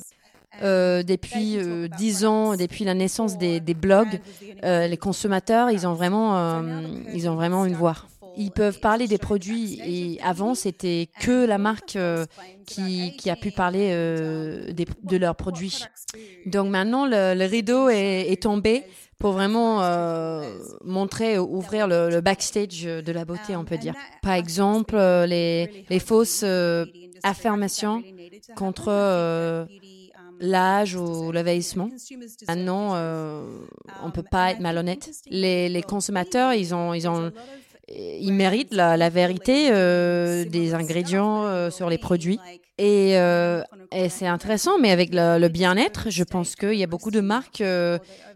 euh, 0.62 1.02
depuis 1.02 1.58
euh, 1.58 1.88
dix 1.98 2.24
ans, 2.24 2.56
depuis 2.56 2.84
la 2.84 2.94
naissance 2.94 3.36
des, 3.38 3.60
blogs, 3.74 4.20
les 4.62 4.96
consommateurs, 4.96 5.70
ils 5.70 5.86
ont 5.86 5.94
vraiment, 5.94 6.62
ils 7.12 7.28
ont 7.28 7.34
vraiment 7.34 7.64
une 7.64 7.74
voix. 7.74 7.96
Ils 8.38 8.50
peuvent 8.50 8.80
parler 8.80 9.08
des 9.08 9.16
produits 9.16 9.80
et 9.82 10.20
avant 10.22 10.54
c'était 10.54 11.08
que 11.20 11.46
la 11.46 11.56
marque 11.56 11.96
qui, 12.66 13.30
a 13.30 13.36
pu 13.36 13.50
parler 13.50 13.90
de 13.90 15.16
leurs 15.16 15.36
produits. 15.36 15.84
Donc 16.44 16.68
maintenant 16.68 17.06
le, 17.06 17.46
rideau 17.46 17.88
est, 17.88 18.42
tombé 18.42 18.84
pour 19.18 19.32
vraiment 19.32 19.80
montrer, 20.84 21.38
ouvrir 21.38 21.86
le, 21.86 22.10
le, 22.10 22.20
backstage 22.20 22.82
de 22.82 23.12
la 23.12 23.24
beauté, 23.24 23.56
on 23.56 23.64
peut 23.64 23.78
dire. 23.78 23.94
Par 24.22 24.34
exemple, 24.34 24.96
les, 24.96 25.86
les 25.88 26.00
fausses 26.00 26.44
affirmations 27.22 28.02
contre 28.56 29.66
l'âge 30.40 30.94
ou 30.96 31.32
le 31.32 31.42
vieillissement. 31.42 31.88
Maintenant, 32.48 32.92
euh, 32.94 33.42
on 34.02 34.10
peut 34.10 34.22
pas 34.22 34.52
être 34.52 34.60
malhonnête. 34.60 35.10
Les, 35.28 35.68
les 35.68 35.82
consommateurs, 35.82 36.52
ils 36.52 36.74
ont, 36.74 36.94
ils 36.94 37.08
ont, 37.08 37.32
ils 37.88 38.32
méritent 38.32 38.74
la, 38.74 38.96
la 38.96 39.08
vérité 39.08 39.70
des 39.70 40.74
ingrédients 40.74 41.70
sur 41.70 41.88
les 41.88 41.98
produits. 41.98 42.38
Et, 42.78 43.14
et 43.92 44.08
c'est 44.08 44.26
intéressant, 44.26 44.78
mais 44.78 44.90
avec 44.90 45.10
le, 45.12 45.48
bien-être, 45.48 46.10
je 46.10 46.24
pense 46.24 46.56
qu'il 46.56 46.74
y 46.74 46.84
a 46.84 46.88
beaucoup 46.88 47.10
de 47.10 47.20
marques 47.20 47.62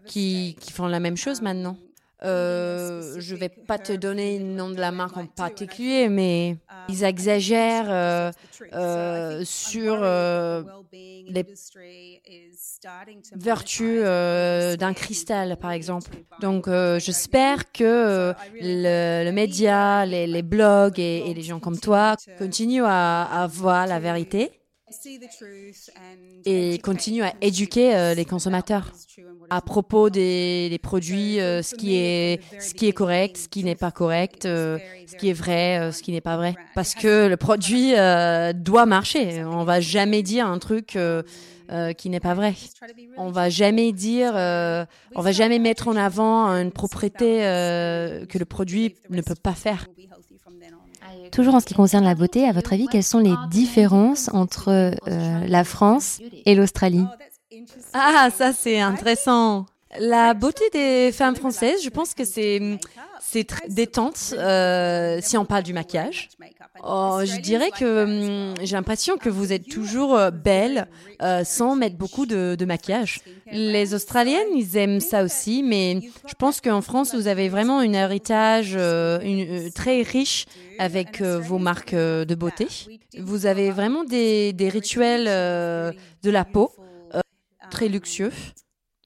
qui, 0.05 0.55
qui, 0.59 0.71
font 0.71 0.87
la 0.87 0.99
même 0.99 1.17
chose 1.17 1.41
maintenant. 1.41 1.77
euh, 2.23 3.19
je 3.19 3.35
vais 3.35 3.49
pas 3.49 3.79
te 3.79 3.93
donner 3.93 4.37
le 4.39 4.45
nom 4.45 4.69
de 4.69 4.79
la 4.79 4.91
marque 4.91 5.17
en 5.17 5.25
particulier, 5.25 6.07
mais 6.07 6.57
ils 6.87 7.03
exagèrent 7.03 7.89
euh, 7.89 8.31
euh, 8.73 9.41
sur 9.43 9.97
euh, 10.03 10.61
les 11.27 11.43
vertus 13.35 14.01
euh, 14.03 14.75
d'un 14.77 14.93
cristal, 14.93 15.57
par 15.57 15.71
exemple. 15.71 16.11
Donc, 16.39 16.67
euh, 16.67 16.99
j'espère 16.99 17.71
que 17.71 18.33
le, 18.59 19.23
le 19.25 19.31
média, 19.31 20.05
les, 20.05 20.27
les 20.27 20.41
blogs 20.43 20.99
et, 20.99 21.29
et 21.29 21.33
les 21.33 21.41
gens 21.41 21.59
comme 21.59 21.79
toi 21.79 22.15
continuent 22.37 22.83
à, 22.85 23.23
à 23.23 23.47
voir 23.47 23.87
la 23.87 23.99
vérité 23.99 24.51
et 26.45 26.77
continuent 26.79 27.23
à 27.23 27.33
éduquer 27.41 27.95
euh, 27.95 28.13
les 28.13 28.25
consommateurs 28.25 28.91
à 29.49 29.61
propos 29.61 30.09
des, 30.09 30.69
des 30.69 30.77
produits, 30.77 31.39
euh, 31.39 31.61
ce 31.61 31.75
qui 31.75 31.95
est 31.95 32.39
ce 32.59 32.73
qui 32.73 32.87
est 32.87 32.93
correct, 32.93 33.37
ce 33.37 33.47
qui 33.47 33.63
n'est 33.63 33.75
pas 33.75 33.91
correct, 33.91 34.45
euh, 34.45 34.77
ce 35.07 35.15
qui 35.15 35.29
est 35.29 35.33
vrai, 35.33 35.91
ce 35.91 36.01
qui 36.01 36.11
n'est 36.11 36.21
pas 36.21 36.37
vrai. 36.37 36.55
Parce 36.75 36.95
que 36.95 37.27
le 37.27 37.37
produit 37.37 37.91
doit 37.91 38.85
marcher. 38.85 39.43
On 39.43 39.63
va 39.63 39.79
jamais 39.79 40.23
dire 40.23 40.47
un 40.47 40.59
truc 40.59 40.97
euh, 41.71 41.93
qui 41.93 42.09
n'est 42.09 42.19
pas 42.19 42.33
vrai. 42.33 42.53
On 43.15 43.31
va 43.31 43.49
jamais 43.49 43.93
dire, 43.93 44.33
euh, 44.35 44.83
on 45.15 45.21
va 45.21 45.31
jamais 45.31 45.57
mettre 45.57 45.87
en 45.87 45.95
avant 45.95 46.47
une 46.47 46.71
propriété 46.71 47.45
euh, 47.45 48.25
que 48.25 48.37
le 48.37 48.43
produit 48.43 48.95
ne 49.09 49.21
peut 49.21 49.35
pas 49.41 49.53
faire. 49.53 49.87
Toujours 51.31 51.55
en 51.55 51.59
ce 51.59 51.65
qui 51.65 51.73
concerne 51.73 52.03
la 52.03 52.15
beauté, 52.15 52.47
à 52.47 52.51
votre 52.51 52.73
avis, 52.73 52.87
quelles 52.87 53.03
sont 53.03 53.19
les 53.19 53.35
différences 53.49 54.29
entre 54.33 54.69
euh, 54.69 55.47
la 55.47 55.63
France 55.63 56.19
et 56.45 56.55
l'Australie? 56.55 57.05
Ah, 57.93 58.29
ça 58.35 58.53
c'est 58.53 58.79
intéressant. 58.79 59.65
La 59.99 60.33
beauté 60.33 60.63
des 60.71 61.11
femmes 61.11 61.35
françaises, 61.35 61.83
je 61.83 61.89
pense 61.89 62.13
que 62.13 62.23
c'est 62.23 62.79
très 63.43 63.67
détente 63.67 64.33
euh, 64.37 65.19
si 65.21 65.37
on 65.37 65.45
parle 65.45 65.63
du 65.63 65.73
maquillage. 65.73 66.29
Oh, 66.83 67.19
je 67.23 67.39
dirais 67.41 67.71
que 67.77 68.03
hum, 68.49 68.53
j'ai 68.61 68.75
l'impression 68.75 69.17
que 69.17 69.29
vous 69.29 69.51
êtes 69.51 69.67
toujours 69.67 70.15
euh, 70.15 70.31
belle 70.31 70.87
euh, 71.21 71.43
sans 71.43 71.75
mettre 71.75 71.97
beaucoup 71.97 72.25
de, 72.25 72.65
maquillage. 72.65 73.19
Les 73.51 73.93
Australiennes, 73.93 74.47
ils 74.55 74.77
aiment 74.77 75.01
ça 75.01 75.23
aussi, 75.23 75.61
mais 75.61 75.99
je 76.25 76.33
pense 76.35 76.61
qu'en 76.61 76.81
France, 76.81 77.13
vous 77.13 77.27
avez 77.27 77.49
vraiment 77.49 77.79
un 77.79 77.91
héritage 77.91 78.77
très 79.75 80.01
riche 80.03 80.45
avec 80.79 81.21
vos 81.21 81.59
marques 81.59 81.93
de 81.93 82.35
beauté. 82.35 82.67
Vous 83.19 83.45
avez 83.45 83.71
vraiment 83.71 84.05
des, 84.05 84.53
rituels 84.71 85.25
de 85.25 86.29
la 86.29 86.45
peau 86.45 86.71
très 87.69 87.89
luxueux 87.89 88.31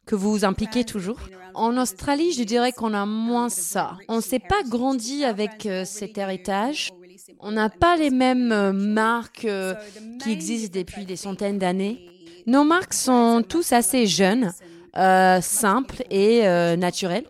que 0.06 0.16
vous 0.16 0.46
impliquez 0.46 0.84
toujours. 0.84 1.20
En 1.54 1.78
Australie, 1.78 2.34
je 2.34 2.44
dirais 2.44 2.72
qu'on 2.72 2.94
a 2.94 3.06
moins 3.06 3.50
ça. 3.50 3.98
On 4.08 4.18
ne 4.18 4.22
s'est 4.22 4.40
pas 4.40 4.64
grandi 4.68 5.24
avec 5.24 5.66
euh, 5.66 5.86
cet 5.86 6.18
héritage. 6.18 6.92
On 7.40 7.52
n'a 7.52 7.70
pas 7.70 7.96
les 7.96 8.10
mêmes 8.10 8.52
euh, 8.52 8.74
marques 8.74 9.46
euh, 9.46 9.74
qui 10.22 10.32
existent 10.32 10.78
depuis 10.78 11.06
des 11.06 11.16
centaines 11.16 11.58
d'années. 11.58 12.10
Nos 12.46 12.64
marques 12.64 12.94
sont 12.94 13.44
tous 13.48 13.72
assez 13.74 14.06
jeunes, 14.06 14.54
euh, 14.98 15.42
simples 15.42 16.04
et 16.10 16.46
euh, 16.48 16.76
naturelles. 16.76 17.26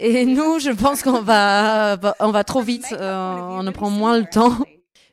Et 0.00 0.26
nous, 0.26 0.58
je 0.58 0.70
pense 0.70 1.02
qu'on 1.02 1.22
va, 1.22 1.96
on 2.20 2.30
va 2.30 2.44
trop 2.44 2.60
vite, 2.62 2.86
euh, 2.92 3.38
on 3.40 3.66
en 3.66 3.72
prend 3.72 3.90
moins 3.90 4.18
le 4.18 4.26
temps. 4.26 4.56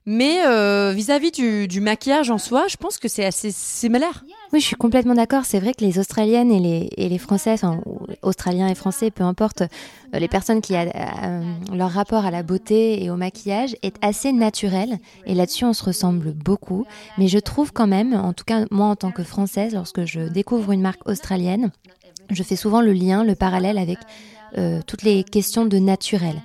Mais 0.05 0.45
euh, 0.45 0.91
vis-à-vis 0.91 1.31
du, 1.31 1.67
du 1.67 1.79
maquillage 1.79 2.31
en 2.31 2.39
soi, 2.39 2.67
je 2.67 2.75
pense 2.75 2.97
que 2.97 3.07
c'est 3.07 3.23
assez 3.25 3.51
similaire. 3.51 4.23
Oui, 4.53 4.59
je 4.59 4.65
suis 4.65 4.75
complètement 4.75 5.13
d'accord. 5.13 5.45
C'est 5.45 5.59
vrai 5.59 5.73
que 5.73 5.83
les 5.83 5.97
Australiennes 5.97 6.51
et 6.51 6.59
les, 6.59 6.89
et 6.97 7.07
les 7.07 7.17
Françaises, 7.17 7.63
enfin, 7.63 7.81
Australiens 8.21 8.67
et 8.67 8.75
Français, 8.75 9.09
peu 9.09 9.23
importe, 9.23 9.61
euh, 9.61 10.19
les 10.19 10.27
personnes 10.27 10.59
qui 10.59 10.73
ont 10.75 11.75
leur 11.75 11.89
rapport 11.89 12.25
à 12.25 12.31
la 12.31 12.43
beauté 12.43 13.01
et 13.01 13.09
au 13.09 13.15
maquillage 13.15 13.77
est 13.81 13.95
assez 14.01 14.33
naturel. 14.33 14.99
Et 15.25 15.35
là-dessus, 15.35 15.63
on 15.63 15.73
se 15.73 15.85
ressemble 15.85 16.33
beaucoup. 16.33 16.85
Mais 17.17 17.29
je 17.29 17.39
trouve 17.39 17.71
quand 17.71 17.87
même, 17.87 18.13
en 18.13 18.33
tout 18.33 18.43
cas 18.43 18.65
moi 18.71 18.87
en 18.87 18.97
tant 18.97 19.11
que 19.11 19.23
Française, 19.23 19.73
lorsque 19.73 20.03
je 20.03 20.21
découvre 20.21 20.73
une 20.73 20.81
marque 20.81 21.07
australienne, 21.07 21.71
je 22.29 22.43
fais 22.43 22.57
souvent 22.57 22.81
le 22.81 22.91
lien, 22.91 23.23
le 23.23 23.35
parallèle 23.35 23.77
avec 23.77 23.99
euh, 24.57 24.81
toutes 24.85 25.03
les 25.03 25.23
questions 25.23 25.65
de 25.65 25.77
naturel. 25.77 26.41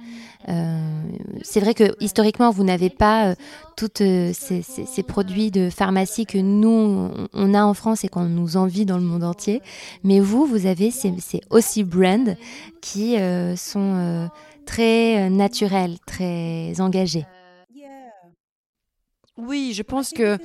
Euh, 0.49 1.03
c'est 1.43 1.61
vrai 1.61 1.75
que 1.75 1.95
historiquement, 2.01 2.51
vous 2.51 2.63
n'avez 2.63 2.89
pas 2.91 3.31
euh, 3.31 3.35
tous 3.77 3.91
ces, 3.99 4.33
ces- 4.33 5.03
produits 5.03 5.51
de 5.51 5.71
pharmacie 5.71 6.25
que 6.25 6.39
nous, 6.39 7.11
on- 7.33 7.55
a 7.55 7.65
en 7.65 7.75
France 7.75 8.05
et 8.05 8.09
qu'on 8.09 8.25
nous 8.27 8.57
envie 8.57 8.87
dans 8.87 8.97
le 8.99 9.03
monde 9.05 9.25
entier. 9.25 9.61
Mais 10.05 10.21
vous, 10.21 10.47
vous 10.47 10.67
avez 10.67 10.91
ces, 10.91 11.13
ces 11.21 11.41
aussi 11.51 11.83
brands 11.85 12.37
qui 12.81 13.17
euh, 13.19 13.57
sont 13.57 13.95
euh, 13.97 14.27
très 14.67 15.27
euh, 15.27 15.31
naturels, 15.31 15.97
très 16.07 16.81
engagés. 16.81 17.27
Oui, 19.39 19.73
je 19.75 19.83
pense 19.83 20.11
que 20.13 20.39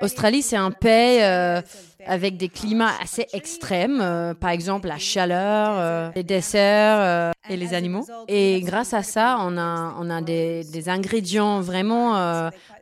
Australie, 0.00 0.42
c'est 0.42 0.56
un 0.56 0.70
pays 0.70 1.20
euh, 1.22 1.60
avec 2.06 2.36
des 2.36 2.48
climats 2.48 2.92
assez 3.00 3.26
extrêmes, 3.32 4.00
euh, 4.00 4.34
par 4.34 4.50
exemple 4.50 4.88
la 4.88 4.98
chaleur, 4.98 5.76
euh, 5.78 6.10
les 6.14 6.22
desserts 6.22 6.98
euh, 7.00 7.30
et 7.48 7.56
les 7.56 7.74
animaux. 7.74 8.06
Et 8.28 8.60
grâce 8.62 8.94
à 8.94 9.02
ça, 9.02 9.38
on 9.40 9.56
a, 9.56 10.20
des, 10.22 10.88
ingrédients 10.88 11.60
vraiment 11.60 12.14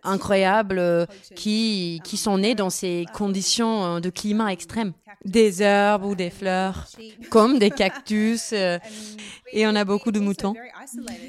incroyables 0.03 1.07
qui, 1.35 2.01
qui 2.05 2.17
sont 2.17 2.39
nés 2.39 2.55
dans 2.55 2.71
ces 2.71 3.07
conditions 3.15 4.01
de 4.01 4.11
climat 4.11 4.53
extrêmes. 4.53 4.93
Des 5.25 5.63
herbes 5.63 6.05
ou 6.05 6.15
des 6.15 6.29
fleurs, 6.29 6.87
comme 7.31 7.59
des 7.59 7.71
cactus, 7.71 8.53
et 8.53 9.67
on 9.67 9.75
a 9.75 9.85
beaucoup 9.85 10.13
de 10.13 10.21
moutons. 10.21 10.55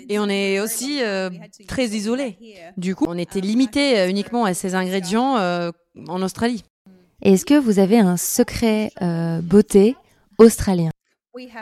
Et 0.10 0.19
on 0.19 0.28
est 0.28 0.60
aussi 0.60 1.02
très 1.67 1.88
isolé. 1.88 2.38
Du 2.78 2.96
coup, 2.96 3.06
on 3.08 3.17
était 3.17 3.41
limité 3.41 4.10
uniquement 4.10 4.43
à 4.46 4.54
ces 4.54 4.76
ingrédients 4.76 5.36
en 6.08 6.22
Australie. 6.22 6.63
Et 7.21 7.34
Est-ce 7.34 7.45
que 7.45 7.58
vous 7.58 7.80
avez 7.80 7.99
un 7.99 8.17
secret 8.17 8.91
euh, 9.01 9.41
beauté 9.41 9.95
australien? 10.38 10.89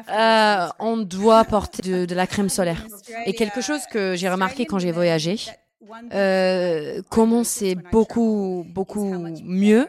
Euh, 0.09 0.67
on 0.79 0.97
doit 0.97 1.43
porter 1.45 1.81
de, 1.81 2.05
de 2.05 2.15
la 2.15 2.27
crème 2.27 2.49
solaire. 2.49 2.85
Et 3.25 3.33
quelque 3.33 3.61
chose 3.61 3.81
que 3.91 4.15
j'ai 4.15 4.29
remarqué 4.29 4.65
quand 4.65 4.77
j'ai 4.79 4.91
voyagé, 4.91 5.37
euh, 6.13 7.01
comment 7.09 7.43
c'est 7.43 7.75
beaucoup, 7.91 8.65
beaucoup 8.69 9.15
mieux 9.43 9.87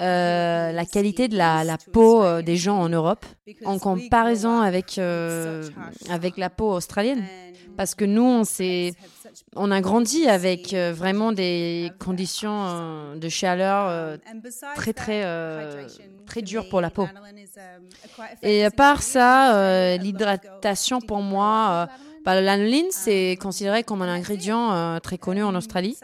euh, 0.00 0.72
la 0.72 0.84
qualité 0.84 1.28
de 1.28 1.36
la, 1.36 1.62
la 1.62 1.78
peau 1.78 2.22
euh, 2.22 2.42
des 2.42 2.56
gens 2.56 2.78
en 2.78 2.88
Europe 2.88 3.24
en 3.64 3.78
comparaison 3.78 4.60
avec, 4.60 4.98
euh, 4.98 5.68
avec 6.10 6.36
la 6.36 6.50
peau 6.50 6.72
australienne. 6.72 7.24
Parce 7.76 7.94
que 7.94 8.04
nous, 8.04 8.42
on, 9.56 9.70
a 9.70 9.80
grandi 9.80 10.28
avec 10.28 10.74
euh, 10.74 10.92
vraiment 10.92 11.32
des 11.32 11.90
conditions 11.98 12.66
euh, 12.66 13.16
de 13.16 13.28
chaleur 13.28 13.86
euh, 13.88 14.16
très, 14.74 14.92
très, 14.92 15.24
très 16.26 16.42
dures 16.42 16.68
pour 16.68 16.80
la 16.80 16.90
peau. 16.90 17.08
Et 18.42 18.64
à 18.64 18.70
part 18.70 19.02
ça, 19.02 19.96
l'hydratation 19.96 21.00
pour 21.00 21.20
moi, 21.20 21.88
bah, 22.24 22.40
l'anoline, 22.40 22.86
c'est 22.90 23.36
considéré 23.40 23.82
comme 23.82 24.02
un 24.02 24.08
ingrédient 24.08 24.98
très 25.02 25.18
connu 25.18 25.42
en 25.42 25.54
Australie. 25.54 25.96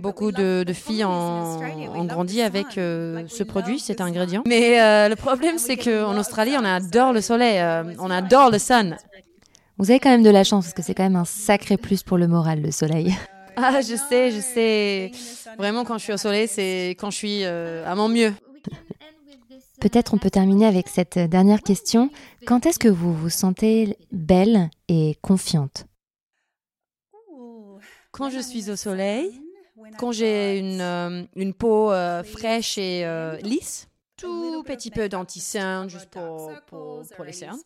Beaucoup 0.00 0.32
de, 0.32 0.64
filles 0.72 1.04
ont, 1.04 2.04
grandi 2.04 2.42
avec 2.42 2.66
ce 2.72 3.42
produit, 3.42 3.78
cet 3.78 4.00
ingrédient. 4.00 4.42
Mais 4.46 5.08
le 5.08 5.14
problème, 5.14 5.58
c'est 5.58 5.76
qu'en 5.76 6.16
Australie, 6.16 6.54
on 6.58 6.64
adore 6.64 7.12
le 7.12 7.20
soleil, 7.20 7.62
on 7.98 8.10
adore 8.10 8.50
le 8.50 8.58
sun. 8.58 8.96
Vous 9.78 9.90
avez 9.90 10.00
quand 10.00 10.10
même 10.10 10.24
de 10.24 10.30
la 10.30 10.44
chance 10.44 10.64
parce 10.64 10.74
que 10.74 10.82
c'est 10.82 10.94
quand 10.94 11.04
même 11.04 11.16
un 11.16 11.24
sacré 11.24 11.76
plus 11.76 12.02
pour 12.02 12.18
le 12.18 12.26
moral, 12.26 12.62
le 12.62 12.70
soleil. 12.70 13.14
Ah, 13.60 13.80
je 13.80 13.96
sais, 13.96 14.30
je 14.30 14.38
sais. 14.38 15.10
Vraiment, 15.58 15.82
quand 15.82 15.98
je 15.98 16.04
suis 16.04 16.12
au 16.12 16.16
soleil, 16.16 16.46
c'est 16.46 16.90
quand 16.90 17.10
je 17.10 17.16
suis 17.16 17.44
euh, 17.44 17.84
à 17.90 17.96
mon 17.96 18.08
mieux. 18.08 18.32
Peut-être 19.80 20.14
on 20.14 20.18
peut 20.18 20.30
terminer 20.30 20.64
avec 20.64 20.86
cette 20.86 21.18
dernière 21.18 21.62
question. 21.62 22.08
Quand 22.46 22.66
est-ce 22.66 22.78
que 22.78 22.86
vous 22.86 23.12
vous 23.12 23.30
sentez 23.30 23.96
belle 24.12 24.70
et 24.86 25.16
confiante? 25.22 25.86
Quand 28.12 28.30
je 28.30 28.38
suis 28.38 28.70
au 28.70 28.76
soleil, 28.76 29.40
quand 29.98 30.12
j'ai 30.12 30.58
une, 30.58 30.80
euh, 30.80 31.24
une 31.36 31.54
peau 31.54 31.90
euh, 31.90 32.22
fraîche 32.22 32.78
et 32.78 33.04
euh, 33.04 33.36
lisse, 33.38 33.87
tout 34.18 34.62
petit 34.64 34.90
peu 34.90 35.08
d'anti-cernes 35.08 35.88
juste 35.88 36.10
pour, 36.10 36.52
pour, 36.66 37.02
pour 37.16 37.24
les 37.24 37.32
cernes, 37.32 37.58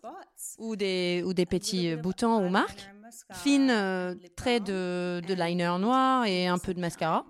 ou 0.59 0.77
des, 0.77 1.23
ou 1.27 1.35
des 1.35 1.47
petits 1.47 1.97
boutons 1.97 2.45
ou 2.45 2.49
marques, 2.49 2.89
fine 3.33 3.71
euh, 3.71 4.15
traits 4.37 4.65
de, 4.65 5.21
de 5.27 5.35
liner 5.35 5.77
noir 5.79 6.25
et 6.27 6.47
un 6.47 6.59
peu 6.59 6.75
de 6.75 6.81
mascara, 6.81 7.25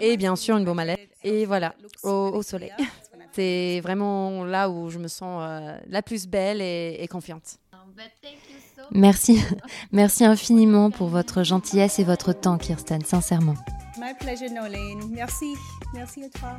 et 0.00 0.16
bien 0.16 0.36
sûr 0.36 0.56
une 0.56 0.64
baume 0.64 0.78
à 0.78 0.84
lèvres. 0.84 1.00
Et 1.24 1.44
voilà, 1.44 1.74
au, 2.02 2.10
au 2.10 2.42
soleil. 2.42 2.72
C'est 3.32 3.80
vraiment 3.80 4.44
là 4.44 4.68
où 4.68 4.90
je 4.90 4.98
me 4.98 5.08
sens 5.08 5.42
euh, 5.42 5.78
la 5.86 6.02
plus 6.02 6.26
belle 6.26 6.60
et, 6.60 6.96
et 6.98 7.08
confiante. 7.08 7.56
Merci, 8.90 9.40
merci 9.92 10.24
infiniment 10.24 10.90
pour 10.90 11.08
votre 11.08 11.42
gentillesse 11.42 11.98
et 11.98 12.04
votre 12.04 12.32
temps, 12.32 12.58
Kirsten, 12.58 13.02
sincèrement. 13.04 13.54
My 13.98 14.14
pleasure, 14.18 14.50
Nolene. 14.50 15.08
Merci. 15.10 15.54
Merci 15.94 16.24
à 16.24 16.28
toi. 16.28 16.58